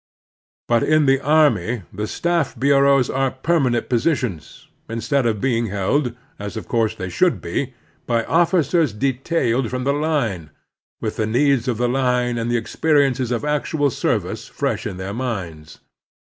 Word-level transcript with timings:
But 0.67 0.81
in 0.81 1.05
the 1.05 1.19
army 1.21 1.83
the 1.93 2.07
staff 2.07 2.59
bureaus 2.59 3.07
are 3.07 3.29
permanent 3.29 3.87
positions, 3.87 4.67
instead 4.89 5.27
of 5.27 5.39
being 5.39 5.67
held, 5.67 6.15
as 6.39 6.57
of 6.57 6.67
course 6.67 6.95
they 6.95 7.07
should 7.07 7.39
be, 7.39 7.75
by 8.07 8.23
officers 8.23 8.93
detailed 8.93 9.69
from 9.69 9.83
the 9.83 9.93
line, 9.93 10.49
with 11.01 11.17
the 11.17 11.27
needs 11.27 11.67
of 11.67 11.77
the 11.77 11.87
line 11.87 12.39
and 12.39 12.51
experiences 12.51 13.29
of 13.29 13.45
actual 13.45 13.91
service 13.91 14.47
fresh 14.47 14.87
in 14.87 14.97
their 14.97 15.13
minds. 15.13 15.81